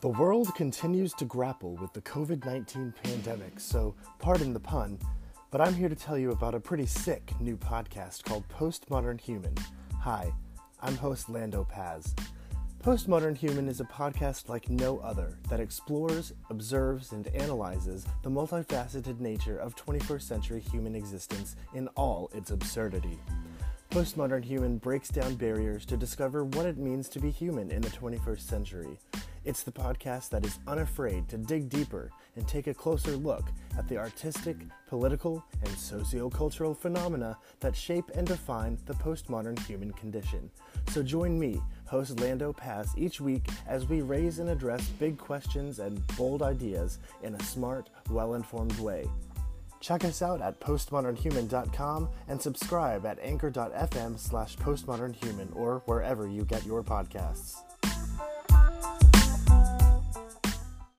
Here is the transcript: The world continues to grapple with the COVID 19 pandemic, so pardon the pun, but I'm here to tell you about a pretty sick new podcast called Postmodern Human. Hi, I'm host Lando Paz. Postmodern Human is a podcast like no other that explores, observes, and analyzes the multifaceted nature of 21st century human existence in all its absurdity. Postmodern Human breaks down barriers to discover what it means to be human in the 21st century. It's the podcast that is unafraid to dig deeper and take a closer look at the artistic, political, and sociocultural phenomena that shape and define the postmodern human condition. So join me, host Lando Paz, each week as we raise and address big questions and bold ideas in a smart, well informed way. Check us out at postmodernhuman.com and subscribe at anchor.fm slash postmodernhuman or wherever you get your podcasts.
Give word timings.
The 0.00 0.08
world 0.08 0.54
continues 0.54 1.12
to 1.14 1.24
grapple 1.24 1.74
with 1.74 1.92
the 1.92 2.02
COVID 2.02 2.44
19 2.44 2.94
pandemic, 3.02 3.58
so 3.58 3.96
pardon 4.20 4.52
the 4.52 4.60
pun, 4.60 4.96
but 5.50 5.60
I'm 5.60 5.74
here 5.74 5.88
to 5.88 5.96
tell 5.96 6.16
you 6.16 6.30
about 6.30 6.54
a 6.54 6.60
pretty 6.60 6.86
sick 6.86 7.32
new 7.40 7.56
podcast 7.56 8.22
called 8.22 8.46
Postmodern 8.48 9.20
Human. 9.20 9.56
Hi, 10.00 10.32
I'm 10.80 10.96
host 10.96 11.28
Lando 11.28 11.64
Paz. 11.64 12.14
Postmodern 12.80 13.36
Human 13.36 13.66
is 13.66 13.80
a 13.80 13.84
podcast 13.86 14.48
like 14.48 14.70
no 14.70 14.98
other 15.00 15.36
that 15.50 15.58
explores, 15.58 16.32
observes, 16.48 17.10
and 17.10 17.26
analyzes 17.34 18.06
the 18.22 18.30
multifaceted 18.30 19.18
nature 19.18 19.58
of 19.58 19.74
21st 19.74 20.22
century 20.22 20.60
human 20.60 20.94
existence 20.94 21.56
in 21.74 21.88
all 21.96 22.30
its 22.34 22.52
absurdity. 22.52 23.18
Postmodern 23.90 24.44
Human 24.44 24.78
breaks 24.78 25.08
down 25.08 25.34
barriers 25.34 25.84
to 25.86 25.96
discover 25.96 26.44
what 26.44 26.66
it 26.66 26.76
means 26.76 27.08
to 27.08 27.18
be 27.18 27.30
human 27.30 27.72
in 27.72 27.80
the 27.80 27.88
21st 27.88 28.40
century. 28.42 28.98
It's 29.44 29.62
the 29.62 29.72
podcast 29.72 30.30
that 30.30 30.44
is 30.44 30.58
unafraid 30.66 31.28
to 31.28 31.38
dig 31.38 31.68
deeper 31.68 32.10
and 32.36 32.46
take 32.46 32.66
a 32.66 32.74
closer 32.74 33.12
look 33.12 33.44
at 33.76 33.88
the 33.88 33.96
artistic, 33.96 34.56
political, 34.86 35.44
and 35.62 35.70
sociocultural 35.70 36.76
phenomena 36.76 37.36
that 37.60 37.76
shape 37.76 38.10
and 38.14 38.26
define 38.26 38.78
the 38.86 38.94
postmodern 38.94 39.58
human 39.66 39.92
condition. 39.92 40.50
So 40.88 41.02
join 41.02 41.38
me, 41.38 41.60
host 41.86 42.20
Lando 42.20 42.52
Paz, 42.52 42.90
each 42.96 43.20
week 43.20 43.48
as 43.66 43.88
we 43.88 44.02
raise 44.02 44.38
and 44.38 44.50
address 44.50 44.86
big 44.98 45.18
questions 45.18 45.78
and 45.78 46.06
bold 46.16 46.42
ideas 46.42 46.98
in 47.22 47.34
a 47.34 47.42
smart, 47.42 47.90
well 48.10 48.34
informed 48.34 48.78
way. 48.78 49.08
Check 49.80 50.04
us 50.04 50.22
out 50.22 50.42
at 50.42 50.60
postmodernhuman.com 50.60 52.08
and 52.26 52.42
subscribe 52.42 53.06
at 53.06 53.18
anchor.fm 53.20 54.18
slash 54.18 54.56
postmodernhuman 54.56 55.54
or 55.54 55.82
wherever 55.86 56.26
you 56.26 56.44
get 56.44 56.66
your 56.66 56.82
podcasts. 56.82 57.62